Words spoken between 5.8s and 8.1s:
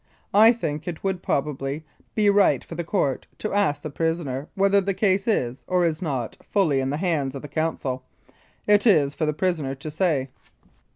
is not fully in the hands of the counsel.